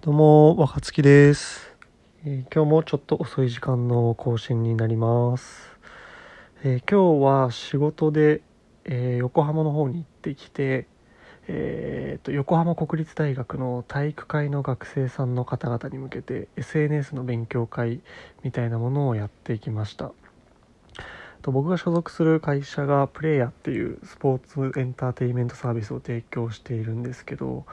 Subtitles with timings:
[0.00, 1.74] どうも、若月です、
[2.24, 5.76] えー今日もちょっと遅い時間の更新になります。
[6.62, 8.40] えー今日は仕事で、
[8.84, 10.86] えー横浜の方に行ってきて、
[11.48, 18.00] えーと横浜国立大学の体育会の学生さんの方々に向けて SNS の勉強会
[18.44, 20.12] みたいなものをやっていきました。
[21.42, 27.66] と僕が所属する会社がプレイヤーっていうスポーツエンターテインメントサービスを提供しているんですけど、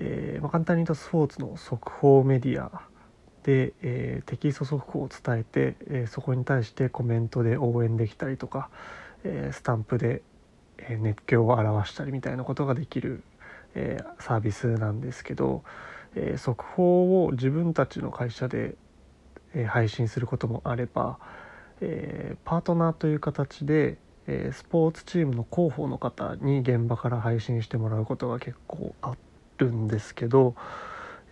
[0.00, 2.82] えーまあ、簡単に言うとスポーツの速報メディア
[3.42, 8.70] で、えーテキスト速報を伝えて、えーそこに対してコメントで応援できたりとか、
[9.24, 10.22] えスタンプで、
[11.00, 13.22] 熱狂を表したりみたいなことができる、
[13.74, 15.64] えサービスなんですけど、
[16.14, 18.76] え速報を自分たちの会社で、
[19.54, 21.18] え配信することもあれば、
[21.80, 29.27] えパートナーという形で、えスポーツチームの広報の方に現場から配信してもらうことが結構あって
[29.58, 30.54] るんですけど、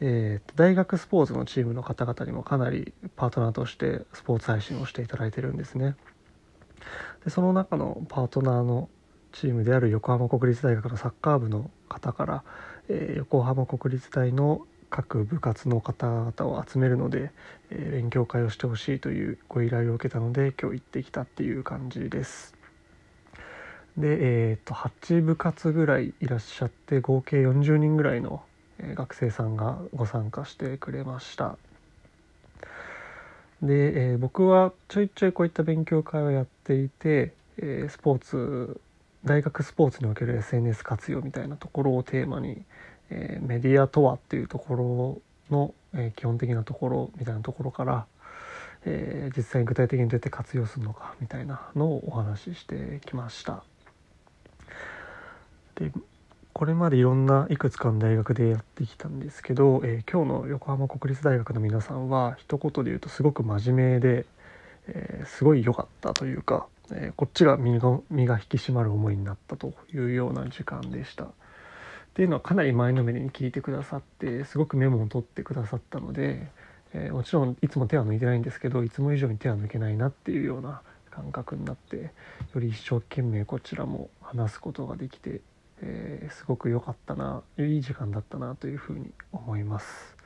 [0.00, 5.96] えーと大学スポーツのチームの方々にもかなりパートナーとしてスポーツ配信をしていただいてるんですね。
[7.24, 8.88] でその中のパートナーの
[9.32, 12.44] チームである横浜国立大学のサッカー部の方から、
[12.88, 17.32] えー横浜国立大の各部活の方々を集めるので、
[17.70, 22.55] えー勉強会をしてほしいというご依頼を受けたので今日行ってきたっていう感じです。
[23.96, 28.42] で、えー、と8部活ぐらいいらっしゃって合計40人ぐらいの、
[28.94, 31.56] 学生さんがご参加してくれました。
[33.62, 38.80] で、えー僕はちょいちょいこういった勉強会をやっていて、えースポーツ
[39.24, 42.62] 大学スポーツにおける SNS 活用みたいなところをテーマに、
[43.10, 48.06] えーメディアとはっていうところの、え基本的なところみたいなところから、
[48.84, 53.64] え実際に具体的にどうやって活用するのかみたいなのをお話ししてきました。
[55.76, 55.92] で
[56.52, 64.24] これまでいろんないくつかの大学でやってきたんですけど、えー今日の横浜国立大学の皆さんは一言で言うとすごく真面目で、
[64.88, 71.24] えーすごい良かったというか、えーこっちが身が身が引き締まる思いになったというような時間でした。
[71.24, 71.28] っ
[72.14, 76.48] ていうのはかなり前のめりに聞いてくださってすごくメモを取ってくださったので、
[76.94, 80.80] えもちろんいつも手は抜いてないんですけどいつも以上に手は抜けないなっていうような
[81.10, 81.96] 感覚になって
[82.54, 85.42] より一生懸命こちらも話すことができて、
[85.82, 90.16] えーすごく良かったないい時間だったなというふうに思います。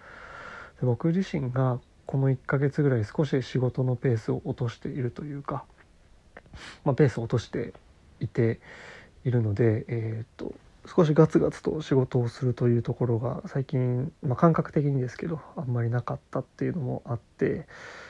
[0.81, 5.65] で僕自身がこの1ヶ月ぐらい少し仕事のペースを落としているというか、
[6.85, 7.73] まあ、ペースを落として
[8.19, 8.61] いて
[9.25, 10.55] いるので、えーっと
[10.87, 17.67] 少しガツガツと仕事をするというところが最近、まあ、感覚的にですけどあんまりなかったっていうのもあって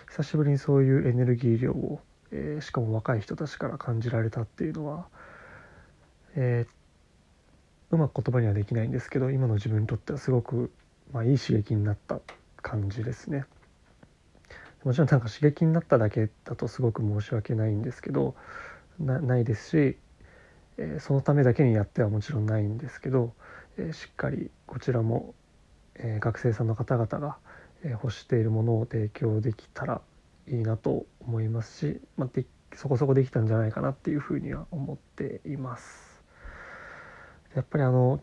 [0.08, 5.08] 久しぶりにそういうエネルギー量を、えーしかも若い人たちから感じられたっていうのは、
[6.36, 6.79] えー
[7.90, 10.70] うまく言葉にはできないんですけど今の自分にとってはすごく、
[11.12, 12.20] まあ、いい刺激になった
[12.62, 13.44] 感じですね。
[14.84, 18.34] もちろんなんか刺激になっただけだとすごく申し訳ないんですけど
[18.98, 19.98] ないですし、
[20.78, 23.34] えーそのためだけにやってはもちろんないんですけど、
[23.76, 25.34] えーしっかりこちらも、
[25.96, 27.36] えー学生さんの方々が、
[27.82, 30.02] え欲しているものを提供できたら
[30.46, 36.09] いいなと思いますし、まあ、でそこそこできたんじゃないかなっていうふうには思っています。
[37.54, 38.20] やっぱりあの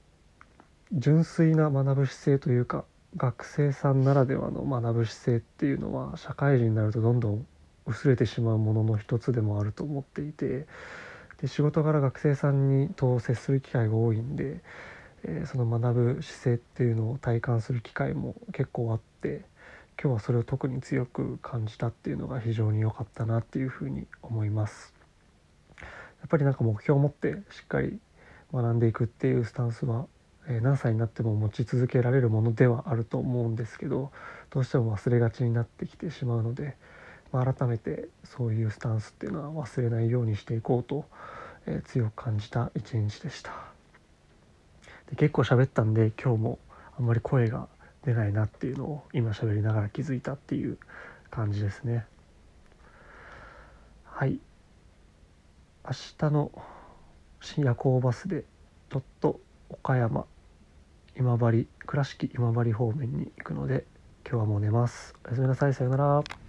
[0.93, 2.85] 純粋な学ぶ姿勢というか
[3.17, 7.45] 学生さんならではの学ぶ姿勢っていうのは社会人になるとどんどん
[7.85, 10.65] 薄れてしまうものの一つでもあると思っていて
[11.41, 14.61] で仕事柄学生さんにと接する機会が多いんで、
[15.23, 19.41] えーその学ぶ姿勢っていうのを体感する機会も結構あって
[20.01, 24.93] 今日はそれを特に強く感じたっていうのが非常に良かったなっていうふうに思います。
[25.79, 25.85] や
[26.25, 27.99] っぱりなんか目標を持ってしっかり
[28.53, 30.07] 学んでいくっていうスタンスは、
[30.47, 34.11] え何歳になっても持ち続けられるものではあると思うんですけど
[34.49, 36.77] どうしても忘れがちになってきてしまうので、
[37.33, 41.05] まあ、改めてそういうスタンスっていうのは忘れないようにしていこうと、
[41.65, 43.51] えー強く感じた一日でした。
[45.09, 46.59] で結構喋ったんで今日も
[46.97, 47.67] あんまり声が
[48.05, 50.77] 出ないなっていうのを今喋りながら気づいたっていう
[51.29, 52.05] 感じですね。
[54.05, 54.39] はい。
[55.85, 56.51] 明日の
[57.57, 58.43] 夜行バスで
[58.89, 59.39] ちょっと
[59.69, 60.25] 岡山
[61.15, 63.85] 今治倉敷今治方面に行くので
[64.29, 65.15] 今日はもう寝ます。
[65.25, 65.73] おやすみなさい。
[65.73, 66.46] さようなら。